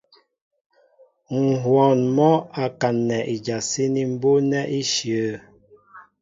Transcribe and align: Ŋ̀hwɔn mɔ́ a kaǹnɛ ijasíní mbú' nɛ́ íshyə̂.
Ŋ̀hwɔn 1.43 1.99
mɔ́ 2.15 2.33
a 2.61 2.65
kaǹnɛ 2.79 3.17
ijasíní 3.33 4.01
mbú' 4.13 4.41
nɛ́ 4.49 4.63
íshyə̂. 4.79 5.29